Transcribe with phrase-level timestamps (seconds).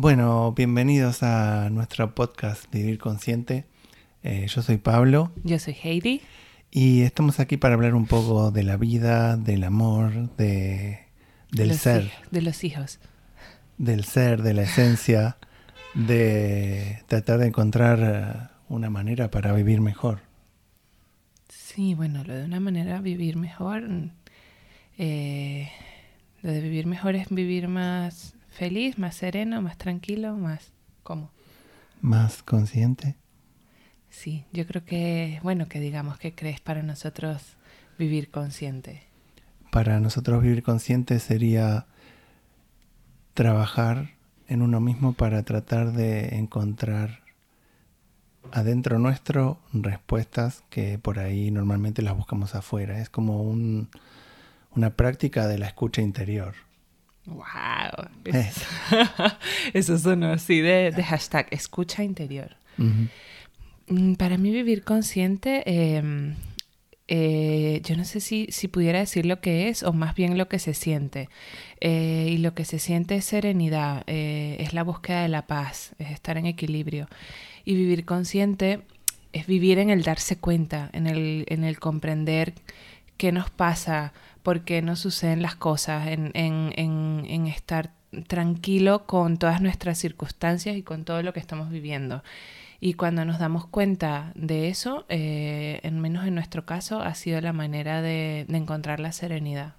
[0.00, 3.64] Bueno, bienvenidos a nuestro podcast Vivir Consciente.
[4.22, 5.32] Eh, yo soy Pablo.
[5.42, 6.20] Yo soy Heidi.
[6.70, 11.00] Y estamos aquí para hablar un poco de la vida, del amor, de,
[11.50, 12.12] del ser.
[12.30, 13.00] De los hijos.
[13.76, 15.36] Del ser, de la esencia,
[15.94, 20.20] de tratar de encontrar eh, una manera para vivir mejor.
[21.48, 23.82] Sí, bueno, lo de una manera vivir mejor.
[24.96, 25.68] Eh,
[26.42, 30.72] lo de vivir mejor es vivir más feliz, más sereno, más tranquilo, más...
[31.04, 31.30] ¿Cómo?
[32.02, 33.14] Más consciente.
[34.10, 37.56] Sí, yo creo que, bueno, que digamos que crees para nosotros
[37.98, 39.04] vivir consciente.
[39.70, 41.86] Para nosotros vivir consciente sería
[43.34, 44.10] trabajar
[44.48, 47.20] en uno mismo para tratar de encontrar
[48.50, 52.98] adentro nuestro respuestas que por ahí normalmente las buscamos afuera.
[52.98, 53.88] Es como un,
[54.74, 56.54] una práctica de la escucha interior.
[57.28, 58.08] ¡Wow!
[58.24, 58.66] Eso,
[59.74, 62.56] eso sonó así de, hashtag escucha interior.
[63.88, 66.34] Mm, para mí vivir consciente, em,
[67.08, 70.48] eh, yo no sé si, si, pudiera decir lo que es o más bien lo
[70.48, 71.28] que se siente.
[71.80, 75.94] Eh, y lo que se siente es serenidad, eh, es la búsqueda de la paz,
[75.98, 77.08] es estar en equilibrio.
[77.64, 78.80] Y vivir consciente
[79.32, 82.54] es vivir en el darse cuenta, en el, en el comprender
[83.18, 87.92] qué nos pasa, por qué nos suceden las cosas, en, en, en, estar
[88.26, 92.22] tranquilo con todas nuestras circunstancias y con todo lo que estamos viviendo.
[92.80, 97.40] Y cuando nos damos cuenta de eso, eh, en menos en nuestro caso, ha sido
[97.40, 99.74] la manera de, de, encontrar la serenidad.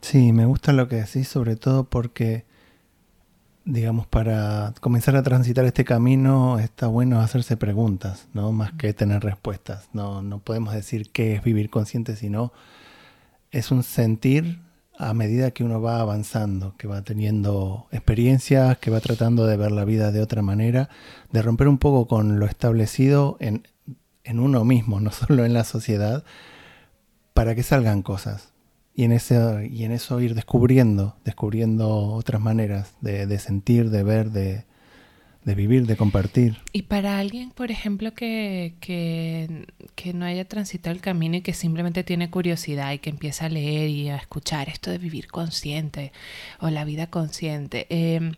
[0.00, 2.46] Sí, me gusta lo que decís, sobre todo porque,
[3.66, 8.50] digamos, para comenzar a transitar este camino está bueno hacerse preguntas, ¿no?
[8.52, 9.90] Más que tener respuestas.
[9.92, 12.52] No, no podemos decir qué es vivir consciente, sino
[13.50, 14.60] es un sentir
[14.98, 19.70] a medida que uno va avanzando, que va teniendo experiencias, que va tratando de ver
[19.70, 20.88] la vida de otra manera,
[21.30, 23.68] de romper un poco con lo establecido en,
[24.24, 26.24] en uno mismo, no solo en la sociedad,
[27.32, 28.52] para que salgan cosas.
[28.92, 34.02] Y en, ese, y en eso ir descubriendo, descubriendo otras maneras de, de sentir, de
[34.02, 34.64] ver, de,
[35.48, 36.58] de vivir, de compartir.
[36.74, 41.54] Y para alguien, por ejemplo, que, que, que, no haya transitado el camino y que
[41.54, 46.12] simplemente tiene curiosidad y que empieza a leer y a escuchar esto de vivir consciente
[46.60, 48.34] o la vida consciente, em,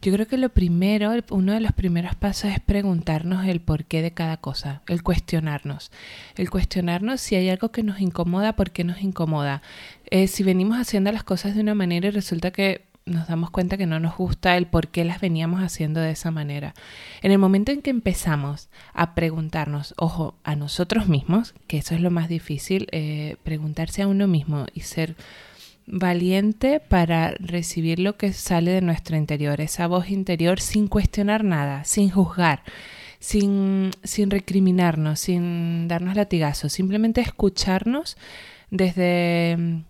[0.00, 4.12] yo creo que lo primero, uno de los primeros pasos es preguntarnos el porqué de
[4.12, 5.90] cada cosa, el cuestionarnos.
[6.36, 9.62] El cuestionarnos si hay algo que nos incomoda, por qué nos incomoda.
[10.10, 13.76] Eh, si venimos haciendo las cosas de una manera y resulta que nos damos cuenta
[13.76, 16.74] que no nos gusta el por qué las veníamos haciendo de esa manera.
[17.22, 22.00] En el momento en que empezamos a preguntarnos, ojo, a nosotros mismos, que eso es
[22.00, 25.14] lo más difícil, eh, preguntarse a uno mismo y ser
[25.86, 31.84] valiente para recibir lo que sale de nuestro interior, esa voz interior sin cuestionar nada,
[31.84, 32.64] sin juzgar,
[33.20, 38.16] sin, sin recriminarnos, sin darnos latigazos, simplemente escucharnos
[38.70, 39.84] desde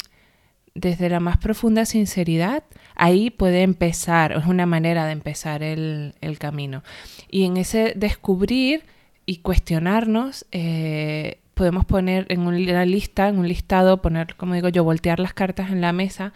[0.77, 2.63] desde la más profunda sinceridad,
[2.95, 6.83] ahí puede empezar, es una manera de empezar el, camino.
[7.31, 8.85] Y en ese descubrir
[9.25, 14.85] y cuestionarnos, eh, podemos poner en una lista, en un listado, poner, como digo yo,
[14.85, 16.35] voltear las cartas en la mesa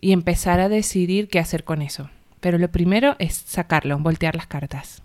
[0.00, 2.10] y empezar a decidir qué hacer con eso.
[2.40, 5.02] Pero lo primero es sacarlo, voltear las cartas.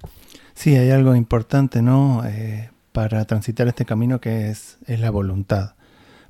[0.54, 2.24] Sí, hay algo importante, ¿no?
[2.26, 5.77] Eh, para transitar este camino que es, es la voluntad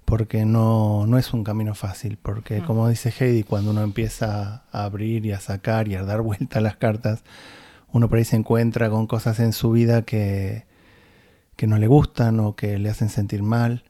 [0.08, 2.66] porque no, no es un camino fácil, porque mm.
[2.66, 6.60] como dice Heidi, cuando uno empieza a abrir y a sacar y a dar vuelta
[6.60, 7.26] a las cartas,
[7.92, 10.66] uno por ahí se encuentra con cosas en su vida que,
[11.58, 13.84] que no le gustan o que le hacen sentir mal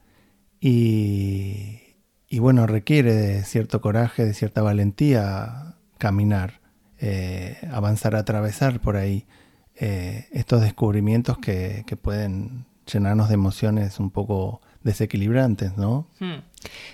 [0.60, 1.82] y,
[2.28, 6.62] y bueno, requiere de cierto coraje, de cierta valentía caminar,
[6.98, 9.28] eh, avanzar, atravesar por ahí
[9.76, 16.08] eh, estos descubrimientos que, que pueden llenarnos de emociones un poco desequilibrantes, ¿no?
[16.20, 16.40] Hmm.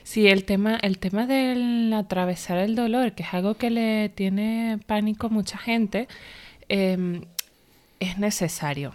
[0.04, 4.80] Sí, el tema, el tema del atravesar el dolor, que es algo que le tiene
[4.86, 6.08] pánico a mucha gente,
[6.68, 7.22] em,
[8.00, 8.94] es necesario.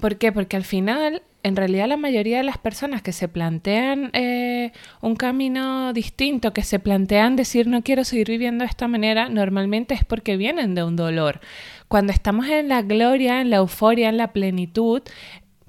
[0.00, 0.32] ¿Por qué?
[0.32, 4.72] Porque al final, en realidad la mayoría de las personas que se plantean eh,
[5.02, 9.94] un camino distinto, que se plantean decir no quiero seguir viviendo de esta manera, normalmente
[9.94, 11.40] es porque vienen de un dolor.
[11.86, 15.02] Cuando estamos en la gloria, en la euforia, en la plenitud,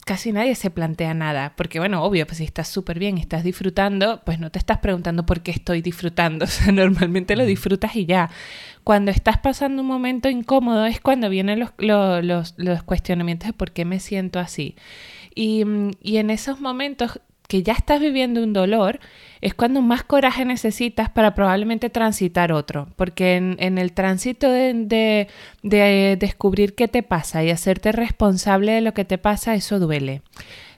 [0.09, 3.43] casi nadie se plantea nada, porque bueno, obvio, pues si estás súper bien y estás
[3.43, 7.95] disfrutando, pues no te estás preguntando por qué estoy disfrutando, o sea, normalmente lo disfrutas
[7.95, 8.31] y ya.
[8.83, 13.71] Cuando estás pasando un momento incómodo es cuando vienen los, los, los, cuestionamientos de por
[13.71, 14.75] qué me siento así.
[15.35, 15.63] Y,
[16.01, 18.99] y en esos momentos que ya estás viviendo un dolor,
[19.41, 22.87] es cuando más coraje necesitas para probablemente transitar otro.
[22.95, 25.27] Porque en, el tránsito de,
[25.63, 30.21] de, descubrir qué te pasa y hacerte responsable de lo que te pasa, eso duele.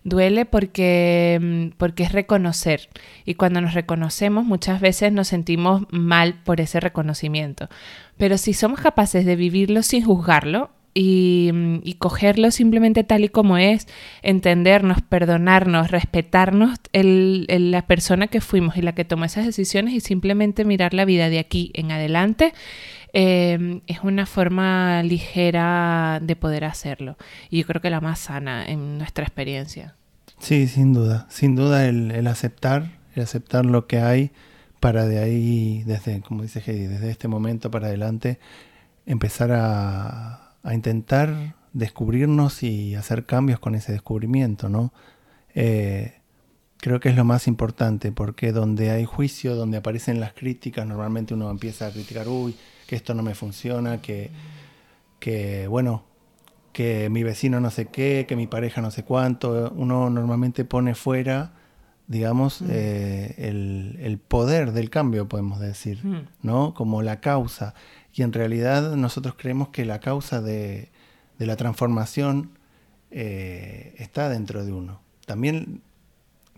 [0.06, 2.88] Duele porque, mm, porque es reconocer.
[3.26, 7.68] Y cuando nos reconocemos, muchas veces nos sentimos mal por ese reconocimiento.
[8.16, 13.88] Pero si somos capaces de vivirlo sin juzgarlo, Y, cogerlo simplemente tal y como es,
[14.24, 20.66] entendernos, perdonarnos, respetarnos la persona que fuimos y la que tomó esas decisiones y simplemente
[20.66, 22.54] mirar la vida de aquí en adelante.
[23.14, 27.18] Em, es una forma ligera de poder hacerlo
[27.50, 29.96] y yo creo que la más sana en nuestra experiencia.
[30.40, 34.32] Sí, sin duda, sin duda el, aceptar, el aceptar lo que hay
[34.80, 38.40] para de ahí, desde, como dice Heidi, desde este momento para adelante,
[39.06, 44.94] empezar a, a intentar descubrirnos y hacer cambios con ese descubrimiento, ¿no?
[45.56, 46.22] Eh,
[46.78, 51.34] creo que es lo más importante, porque donde hay juicio, donde aparecen las críticas, normalmente
[51.34, 52.56] uno empieza a criticar, uy,
[52.88, 54.32] que esto no me funciona, que,
[55.20, 56.04] que bueno,
[56.74, 60.96] que mi vecino no sé qué, que mi pareja no sé cuánto, uno normalmente pone
[60.96, 61.54] fuera,
[62.12, 62.68] digamos, mm.
[62.70, 66.28] eh, el, el, poder del cambio, podemos decir, mm.
[66.44, 66.74] ¿no?
[66.74, 67.74] Como la causa.
[68.14, 70.90] Y en realidad nosotros creemos que la causa de,
[71.38, 72.52] la transformación
[73.12, 75.00] eh, está dentro de uno.
[75.26, 75.82] También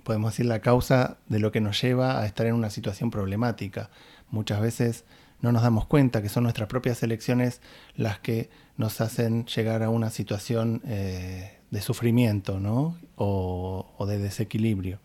[0.04, 3.92] podemos decir la causa de lo que nos lleva a estar en una situación problemática.
[4.32, 5.06] Muchas veces
[5.42, 7.62] no nos damos cuenta que son nuestras propias elecciones
[7.96, 12.98] las que nos hacen llegar a una situación eh, de sufrimiento ¿no?
[13.18, 15.00] o de desequilibrio.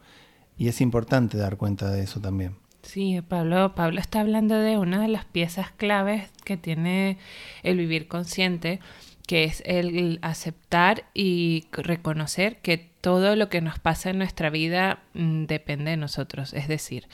[0.58, 2.56] Y es importante dar cuenta de eso también.
[2.82, 7.18] Sí, Pablo, Pablo está hablando de una de las piezas claves que tiene
[7.62, 8.80] el vivir consciente,
[9.26, 15.02] que es el aceptar y reconocer que todo lo que nos pasa en nuestra vida
[15.14, 16.54] mm, depende de nosotros.
[16.54, 17.06] Es decir,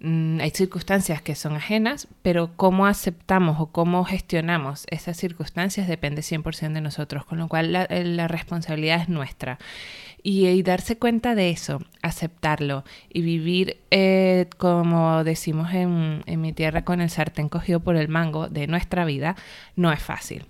[0.00, 6.22] mm, hay circunstancias que son ajenas, pero cómo aceptamos o cómo gestionamos esas circunstancias depende
[6.22, 9.58] 100% de nosotros, con lo cual la, la responsabilidad es nuestra.
[10.22, 17.00] Y, darse cuenta de eso, aceptarlo y vivir, eh, como decimos en, mi tierra, con
[17.00, 19.36] el sartén cogido por el mango de nuestra vida,
[19.76, 20.44] no es fácil.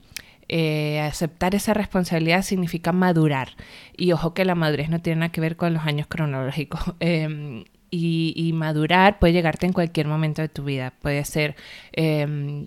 [0.48, 3.50] Eh, aceptar esa responsabilidad significa madurar.
[3.96, 6.80] Y ojo que la madurez no tiene nada que ver con los años cronológicos.
[7.00, 10.92] Em, y, madurar puede llegarte en cualquier momento de tu vida.
[11.02, 11.56] Puede ser
[11.92, 12.66] em,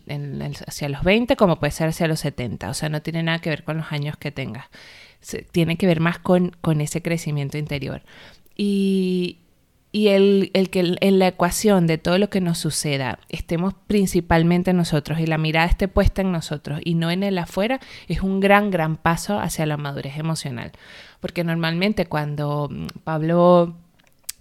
[0.68, 2.70] hacia los 20 como puede ser hacia los 70.
[2.70, 4.70] O sea, no tiene nada que ver con los años que tengas
[5.52, 8.02] tiene que ver más con, ese crecimiento interior.
[8.56, 9.40] Y,
[9.94, 15.28] el, que en la ecuación de todo lo que nos suceda estemos principalmente nosotros y
[15.28, 18.98] la mirada esté puesta en nosotros y no en el afuera, es un gran, gran
[18.98, 20.72] paso hacia la madurez emocional.
[21.20, 23.75] Porque normalmente cuando mm, Pablo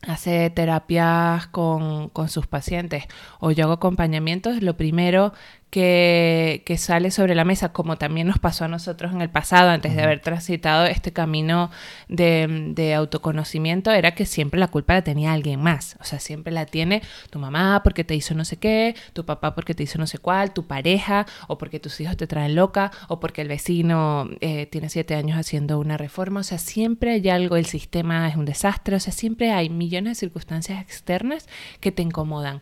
[0.03, 3.05] hace terapias con, con sus pacientes
[3.41, 5.33] o yo hago acompañamientos, lo primero
[5.73, 9.97] que, sale sobre la mesa, como también nos pasó a nosotros en el pasado, antes
[9.97, 11.71] de haber transitado este camino
[12.09, 15.97] de, autoconocimiento, era que siempre la culpa la tenía alguien más.
[15.99, 19.55] O sea, siempre la tiene tu mamá porque te hizo no sé qué, tu papá
[19.55, 22.91] porque te hizo no sé cuál, tu pareja, o porque tus hijos te traen loca,
[23.09, 26.41] o porque el vecino eh, tiene siete años haciendo una reforma.
[26.41, 30.19] O sea, siempre hay algo, el sistema es un desastre, o sea, siempre hay millones
[30.19, 31.49] de circunstancias externas
[31.81, 32.61] que te incomodan.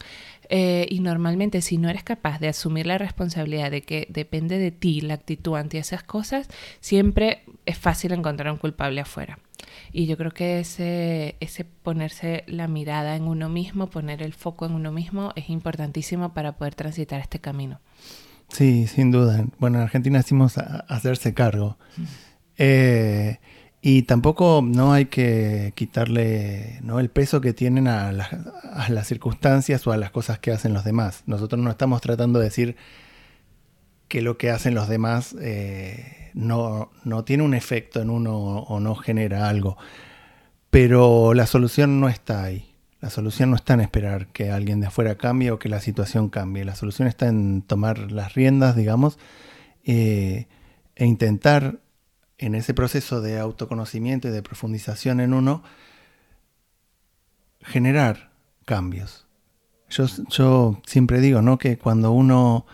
[0.52, 4.72] Eh, y normalmente si no eres capaz de asumir la responsabilidad de que depende de
[4.72, 6.48] ti la actitud ante esas cosas,
[6.80, 9.38] siempre es fácil encontrar un culpable afuera.
[9.92, 14.66] Y yo creo que ese, ese ponerse la mirada en uno mismo, poner el foco
[14.66, 17.78] en uno mismo, es importantísimo para poder transitar este camino.
[18.48, 19.44] Sí, sin duda.
[19.60, 21.78] Bueno, en Argentina decimos hacerse cargo.
[22.58, 23.38] Eh,
[23.82, 27.00] y tampoco no hay que quitarle ¿no?
[27.00, 31.22] el peso que tienen a, las circunstancias o a las cosas que hacen los demás.
[31.26, 32.76] Nosotros no estamos tratando de decir
[34.08, 38.80] que lo que hacen los demás eh, no, no, tiene un efecto en uno o
[38.80, 39.78] no genera algo.
[40.70, 42.66] Pero la solución no está ahí.
[43.00, 46.28] La solución no está en esperar que alguien de afuera cambie o que la situación
[46.28, 46.66] cambie.
[46.66, 49.18] La solución está en tomar las riendas, digamos,
[49.84, 50.48] eh,
[50.96, 51.78] e intentar
[52.40, 55.62] en ese proceso de autoconocimiento y de profundización en uno,
[57.60, 58.30] generar
[58.64, 59.26] cambios.
[59.90, 61.58] Yo, siempre digo ¿no?
[61.58, 62.64] que cuando uno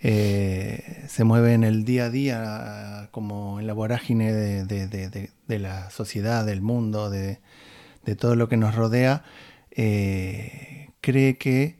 [0.00, 6.44] eh, se mueve en el día a día, como en la vorágine de, la sociedad,
[6.44, 7.38] del mundo, de,
[8.18, 9.22] todo lo que nos rodea,
[9.70, 11.78] eh, cree que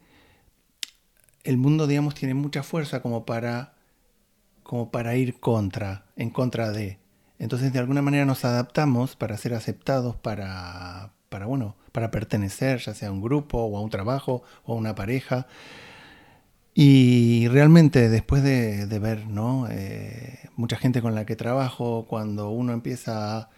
[1.42, 3.74] el mundo, digamos, tiene mucha fuerza como para,
[4.62, 7.02] como para ir contra, en contra de.
[7.38, 12.94] Entonces de alguna manera nos adaptamos para ser aceptados, para, para, bueno, para pertenecer, ya
[12.94, 15.46] sea a un grupo o a un trabajo o a una pareja.
[16.74, 19.68] Y realmente después de, ver ¿no?
[19.70, 23.50] Eh, mucha gente con la que trabajo, cuando uno empieza a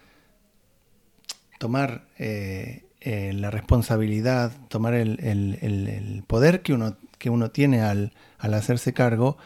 [1.57, 8.93] tomar eh, eh, la responsabilidad, tomar el, poder que uno, que uno tiene al, hacerse
[8.93, 9.37] cargo,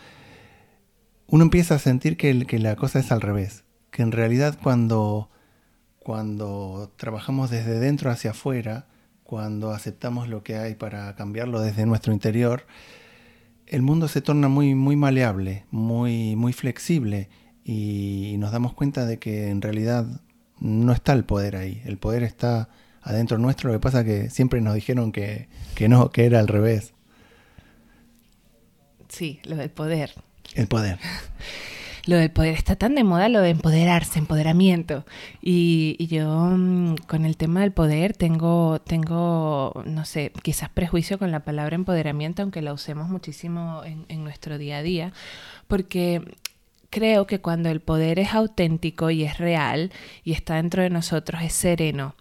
[1.28, 3.64] uno empieza a sentir que, que, la cosa es al revés.
[3.92, 5.30] Que en realidad cuando,
[6.00, 8.88] cuando trabajamos desde dentro hacia afuera,
[9.24, 12.66] cuando aceptamos lo que hay para cambiarlo desde nuestro interior,
[13.68, 17.30] el mundo se torna muy, muy maleable, muy, muy flexible
[17.64, 20.06] y nos damos cuenta de que en realidad
[20.60, 22.70] no está el poder ahí, el poder está
[23.02, 26.40] adentro nuestro, lo que pasa es que siempre nos dijeron que, que no, que era
[26.40, 26.94] al revés.
[29.08, 30.14] Sí, lo del poder.
[30.56, 31.00] El poder.
[32.06, 35.06] lo del poder está tan de moda, lo de empoderarse, empoderamiento.
[35.42, 41.32] Y, yo mm, con el tema del poder tengo, tengo, no sé, quizás prejuicio con
[41.32, 45.14] la palabra empoderamiento, aunque la usemos muchísimo en, nuestro día a día,
[45.68, 46.22] porque
[46.90, 49.92] creo que cuando el poder es auténtico y es real
[50.24, 52.16] y está dentro de nosotros, es sereno,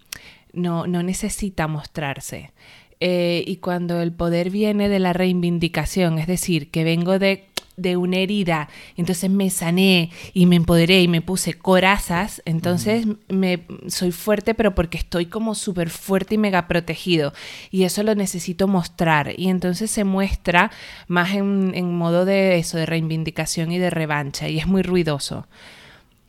[0.52, 2.52] no, no necesita mostrarse.
[3.00, 7.49] Eh, y cuando el poder viene de la reivindicación, es decir, que vengo de
[7.80, 13.66] de una herida, entonces me sané y me empoderé y me puse corazas, entonces me
[13.88, 17.32] soy fuerte, pero porque estoy como súper fuerte y mega protegido.
[17.70, 19.34] Y eso lo necesito mostrar.
[19.36, 20.70] Y entonces se muestra
[21.08, 24.48] más en, modo de eso, de reivindicación y de revancha.
[24.48, 25.46] Y es muy ruidoso.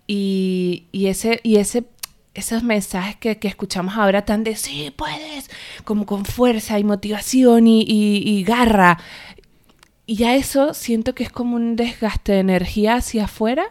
[0.07, 1.85] Y, ese, y ese
[2.33, 5.49] esos mensajes que, escuchamos ahora tan de sí puedes,
[5.83, 8.97] como con fuerza y motivación y garra,
[10.05, 13.65] y ya eso siento que es como un desgaste de energía hacia afuera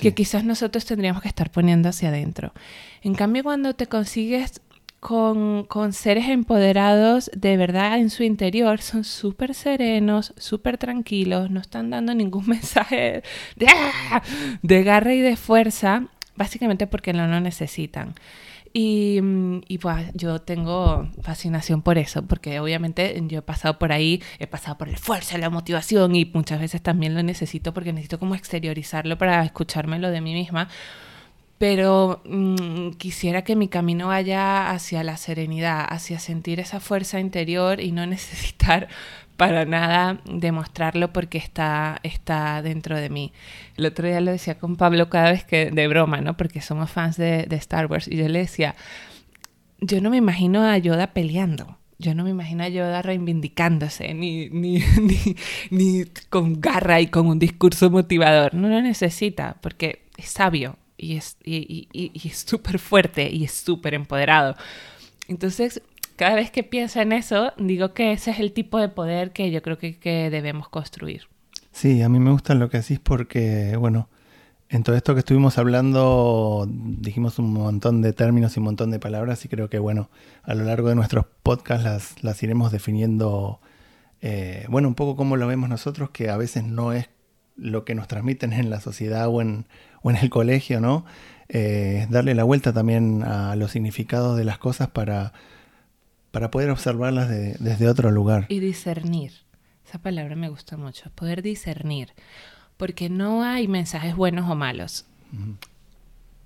[0.00, 2.52] que quizás nosotros tendríamos que estar poniendo hacia adentro.
[3.02, 4.60] En cambio, cuando te consigues
[5.00, 11.60] con, con seres empoderados de verdad en su interior, son súper serenos, súper tranquilos, no
[11.60, 13.22] están dando ningún mensaje
[13.56, 14.22] de, ¡ah!
[14.62, 16.06] de garra y de fuerza,
[16.36, 18.14] básicamente porque no lo necesitan.
[18.80, 23.90] Y, mm, y, pues yo tengo fascinación por eso, porque obviamente yo he pasado por
[23.90, 27.92] ahí, he pasado por la fuerza, la motivación y muchas veces también lo necesito porque
[27.92, 30.68] necesito como exteriorizarlo para escuchármelo de mí misma.
[31.58, 37.80] Pero mm, quisiera que mi camino vaya hacia la serenidad, hacia sentir esa fuerza interior
[37.80, 38.86] y no necesitar
[39.38, 43.32] para nada demostrarlo porque está, está dentro de mí.
[43.76, 46.36] El otro día lo decía con Pablo cada vez que, de broma, ¿no?
[46.36, 48.74] Porque somos fans de, Star Wars y yo le decía,
[49.80, 51.78] yo no me imagino a Yoda peleando.
[52.00, 54.82] Yo no me imagino a Yoda reivindicándose, ni, ni,
[55.70, 58.54] ni, con garra y con un discurso motivador.
[58.54, 61.36] No lo necesita, porque es sabio y es
[62.32, 64.56] súper y, fuerte y es súper empoderado.
[65.28, 65.80] Entonces,
[66.18, 69.52] cada vez que pienso en eso, digo que ese es el tipo de poder que
[69.52, 71.28] yo creo que, debemos construir.
[71.70, 74.08] Sí, a mí me gusta lo que decís porque, bueno,
[74.68, 78.98] en todo esto que estuvimos hablando dijimos un montón de términos y un montón de
[78.98, 80.10] palabras y creo que, bueno,
[80.42, 83.60] a lo largo de nuestros podcasts las, las iremos definiendo,
[84.20, 87.08] eh, bueno, un poco como lo vemos nosotros, que a veces no es
[87.56, 89.66] lo que nos transmiten en la sociedad o en,
[90.02, 91.04] o en el colegio, ¿no?
[91.48, 95.32] Eh, darle la vuelta también a los significados de las cosas para
[96.30, 98.46] para poder observarlas desde otro lugar.
[98.48, 99.32] Y discernir.
[99.86, 102.12] Esa palabra me gusta mucho, poder discernir.
[102.76, 105.06] Porque no hay mensajes buenos o malos.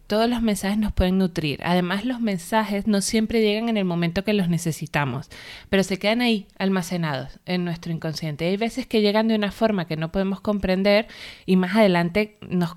[0.07, 1.61] Todos los mensajes nos pueden nutrir.
[1.65, 5.29] Además, los mensajes no siempre llegan en el momento que los necesitamos,
[5.71, 8.47] pero se quedan ahí, almacenados en nuestro inconsciente.
[8.47, 11.09] Hay veces que llegan de una forma que no podemos comprender
[11.47, 12.75] y más adelante nos,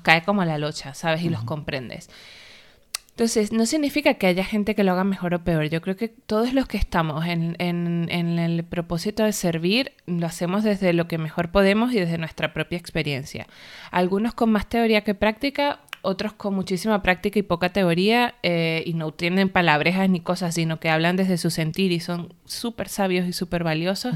[0.00, 1.22] cae como la locha, ¿sabes?
[1.22, 2.10] Y los comprendes.
[3.12, 5.66] Entonces, no significa que haya gente que lo haga mejor o peor.
[5.66, 10.94] Yo creo que todos los que estamos en, el propósito de servir, lo hacemos desde
[10.94, 13.46] lo que mejor podemos y desde nuestra propia experiencia.
[13.90, 18.94] Algunos con más teoría que práctica, otros con muchísima práctica y poca teoría eh, y
[18.94, 23.28] no tienen palabrejas ni cosas, sino que hablan desde su sentir y son súper sabios
[23.28, 24.14] y súper valiosos.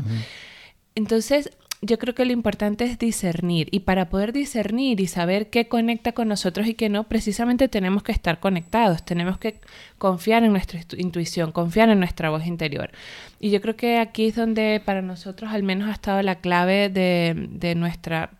[0.94, 1.50] Entonces,
[1.82, 6.12] yo creo que lo importante es discernir y para poder discernir y saber qué conecta
[6.12, 9.60] con nosotros y qué no, precisamente tenemos que estar conectados, tenemos que
[9.98, 12.90] confiar en nuestra intuición, confiar en nuestra voz interior.
[13.40, 16.88] Y yo creo que aquí es donde para nosotros al menos ha estado la clave
[16.88, 18.30] de, nuestra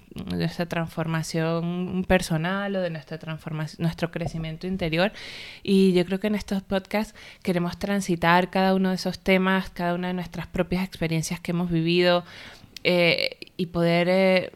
[0.68, 5.12] transformación personal o de nuestra transformación, nuestro crecimiento interior.
[5.62, 9.94] Y yo creo que en estos podcasts queremos transitar cada uno de esos temas, cada
[9.94, 12.24] una de nuestras propias experiencias que hemos vivido,
[13.56, 14.52] y poder, eh,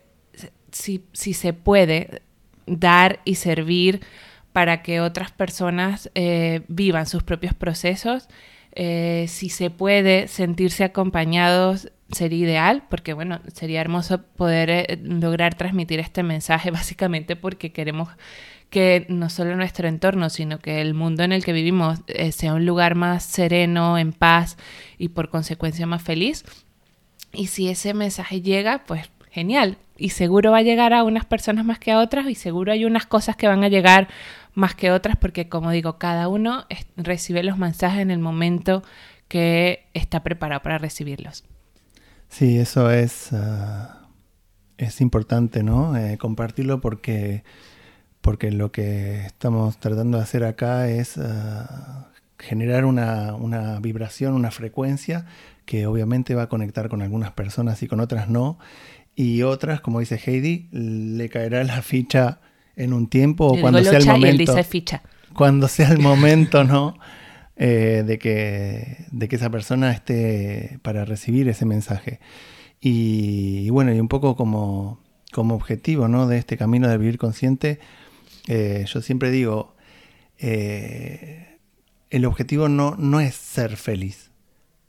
[0.71, 2.23] si, si, se puede,
[2.67, 4.01] dar y servir
[4.53, 8.29] para que otras personas eh, vivan sus propios procesos.
[8.73, 15.99] Eh, si se puede sentirse acompañados sería ideal, porque bueno, sería hermoso poder lograr transmitir
[15.99, 18.09] este mensaje básicamente porque queremos
[18.69, 22.67] que no solo nuestro entorno, sino que el mundo en el que vivimos sea un
[22.67, 24.57] lugar más sereno, en paz
[24.97, 26.45] y por consecuencia más feliz.
[27.33, 29.79] Y si ese mensaje llega, pues genial.
[29.97, 32.85] Y seguro va a llegar a unas personas más que a otras y seguro hay
[32.85, 34.09] unas cosas que van a llegar
[34.55, 38.83] más que otras porque como digo, cada uno recibe los mensajes en el momento
[39.29, 41.45] que está preparado para recibirlos.
[42.29, 44.09] Sí, eso es, ah,
[44.79, 45.97] es importante, ¿no?
[45.97, 47.45] Eh, compartirlo porque,
[48.21, 52.09] porque lo que estamos tratando de hacer acá es ah,
[52.39, 55.27] generar una, una vibración, una frecuencia
[55.71, 58.59] que obviamente va a conectar con algunas personas y con otras no.
[59.15, 62.41] Y otras, como dice Heidi, le caerá la ficha
[62.75, 64.65] en un tiempo o cuando sea el momento.
[64.65, 65.03] ficha.
[65.33, 66.99] Cuando sea el momento, ¿no?
[67.55, 72.19] Eh, de, que, de que esa persona esté para recibir ese mensaje.
[72.81, 74.99] Y, bueno, y un poco como,
[75.31, 76.27] como objetivo ¿no?
[76.27, 77.79] de este camino de vivir consciente,
[78.49, 79.77] eh, yo siempre digo,
[80.37, 81.61] eh,
[82.11, 84.30] el objetivo no, no es ser feliz.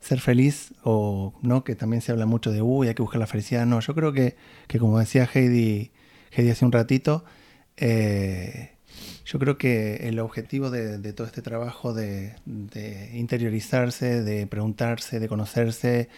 [0.02, 3.28] Ser feliz, o no, que también se habla mucho de, uy, hay que buscar la
[3.28, 3.66] felicidad.
[3.66, 4.36] No, yo creo que,
[4.68, 5.92] que como decía Heidi,
[6.32, 7.24] Heidi hace un ratito,
[7.78, 8.72] eh,
[9.26, 12.36] yo creo que el objetivo de, todo este trabajo de,
[13.14, 16.10] interiorizarse, de preguntarse, de conocerse,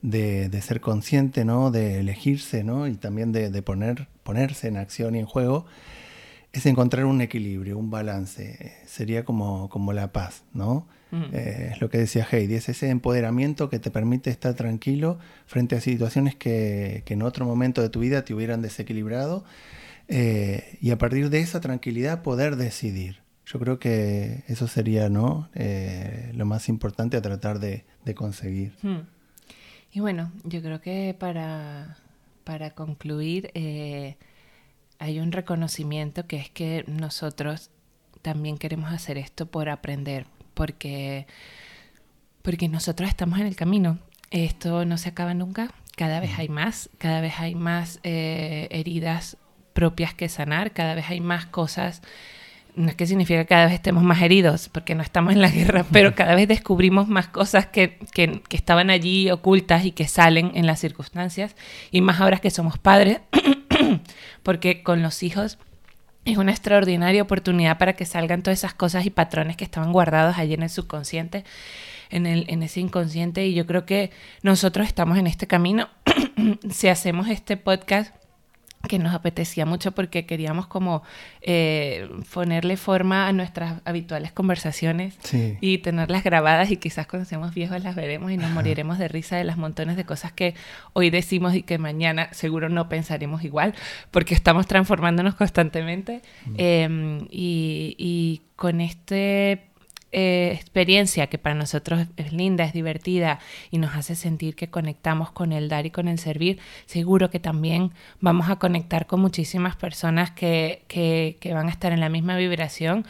[0.00, 1.70] de, ser consciente, ¿no?
[1.70, 2.86] de elegirse ¿no?
[2.86, 5.66] y también de, poner, ponerse en acción y en juego,
[6.52, 8.74] es encontrar un equilibrio, un balance.
[8.86, 10.86] Sería como, como la paz, ¿no?
[11.10, 11.24] Mm.
[11.32, 15.76] Eh, es lo que decía Heidi, es ese empoderamiento que te permite estar tranquilo frente
[15.76, 19.44] a situaciones que, que en otro momento de tu vida te hubieran desequilibrado
[20.08, 23.22] eh, y a partir de esa tranquilidad poder decidir.
[23.46, 25.48] Yo creo que eso sería ¿no?
[25.54, 28.74] Eh, lo más importante a tratar de, conseguir.
[28.82, 29.06] Hmm.
[29.92, 31.98] Y bueno, yo creo que para,
[32.44, 34.16] para concluir eh,
[35.02, 37.70] hay un reconocimiento que es que nosotros
[38.22, 41.26] también queremos hacer esto por aprender, porque,
[42.42, 43.98] porque nosotros estamos en el camino.
[44.30, 49.38] Esto no se acaba nunca, cada vez hay más, cada vez hay más heridas
[49.72, 52.00] propias que sanar, cada vez hay más cosas.
[52.76, 55.50] No es que significa que cada vez estemos más heridos, porque no estamos en la
[55.50, 60.52] guerra, pero cada vez descubrimos más cosas que, que, estaban allí ocultas y que salen
[60.54, 61.56] en las circunstancias,
[61.90, 63.18] y más ahora que somos padres,
[64.42, 65.58] porque con los hijos
[66.24, 70.38] es una extraordinaria oportunidad para que salgan todas esas cosas y patrones que estaban guardados
[70.38, 71.44] allí en el subconsciente,
[72.10, 74.10] en, el, en ese inconsciente, y yo creo que
[74.42, 75.88] nosotros estamos en este camino.
[76.70, 78.14] si hacemos este podcast
[78.88, 81.02] que nos apetecía mucho porque queríamos como
[81.40, 85.16] eh, ponerle forma a nuestras habituales conversaciones
[85.60, 89.36] y tenerlas grabadas y quizás cuando seamos viejos las veremos y nos moriremos de risa
[89.36, 90.54] de las montones de cosas que
[90.92, 93.74] hoy decimos y que mañana seguro no pensaremos igual
[94.10, 96.22] porque estamos transformándonos constantemente.
[96.46, 96.54] Mm.
[96.58, 99.71] em, y, y con este
[100.14, 103.38] eh, experiencia que para nosotros es linda, es divertida
[103.70, 107.40] y nos hace sentir que conectamos con el dar y con el servir, seguro que
[107.40, 112.36] también vamos a conectar con muchísimas personas que, que, van a estar en la misma
[112.36, 113.06] vibración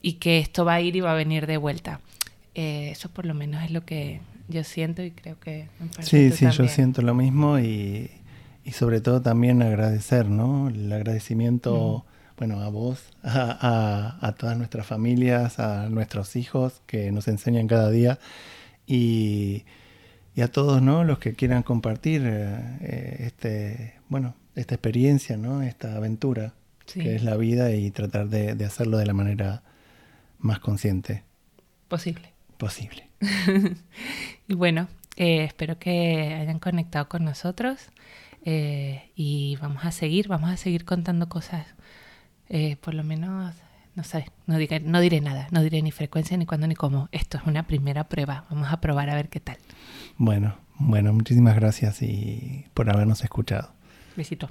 [0.00, 2.00] y que esto va a ir y va a venir de vuelta.
[2.54, 5.68] Eh, eso por lo menos es lo que yo siento y creo que...
[6.00, 8.10] Sí, sí, yo siento lo mismo y,
[8.64, 10.68] y, sobre todo también agradecer, ¿no?
[10.68, 17.66] El agradecimiento bueno, a vos, a, todas nuestras familias, a nuestros hijos que nos enseñan
[17.66, 18.18] cada día
[18.86, 19.64] y,
[20.42, 21.02] a todos ¿no?
[21.02, 25.62] los que quieran compartir eh, este, bueno, esta experiencia, ¿no?
[25.62, 26.52] esta aventura
[26.92, 29.62] que es la vida y tratar de, hacerlo de la manera
[30.38, 31.24] más consciente.
[31.88, 32.32] Posible.
[32.58, 33.08] Posible.
[34.48, 37.88] y bueno, eh, espero que hayan conectado con nosotros
[38.44, 41.66] eh, y vamos a seguir, vamos a seguir contando cosas
[42.48, 43.54] eh, por lo menos,
[43.94, 47.08] no sé, no diré, no diré nada, no diré ni frecuencia, ni cuándo, ni cómo.
[47.12, 49.58] Esto es una primera prueba, vamos a probar a ver qué tal.
[50.16, 53.70] Bueno, bueno, muchísimas gracias y por habernos escuchado.
[54.16, 54.48] Besito.